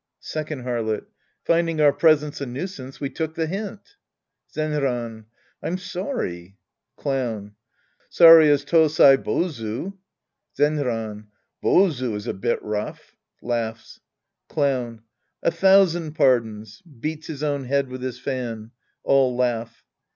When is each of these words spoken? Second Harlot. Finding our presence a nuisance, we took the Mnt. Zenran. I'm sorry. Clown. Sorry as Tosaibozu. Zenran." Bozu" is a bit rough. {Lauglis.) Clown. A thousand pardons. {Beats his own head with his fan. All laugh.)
Second 0.19 0.63
Harlot. 0.63 1.05
Finding 1.43 1.79
our 1.79 1.93
presence 1.93 2.41
a 2.41 2.47
nuisance, 2.47 2.99
we 2.99 3.07
took 3.07 3.35
the 3.35 3.45
Mnt. 3.45 3.81
Zenran. 4.51 5.25
I'm 5.61 5.77
sorry. 5.77 6.57
Clown. 6.97 7.53
Sorry 8.09 8.49
as 8.49 8.65
Tosaibozu. 8.65 9.93
Zenran." 10.57 11.25
Bozu" 11.63 12.15
is 12.15 12.25
a 12.25 12.33
bit 12.33 12.59
rough. 12.63 13.15
{Lauglis.) 13.43 13.99
Clown. 14.49 15.03
A 15.43 15.51
thousand 15.51 16.13
pardons. 16.15 16.81
{Beats 16.81 17.27
his 17.27 17.43
own 17.43 17.65
head 17.65 17.87
with 17.89 18.01
his 18.01 18.17
fan. 18.17 18.71
All 19.03 19.35
laugh.) 19.35 19.85